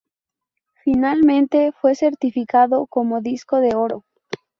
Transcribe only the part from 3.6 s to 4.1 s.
oro.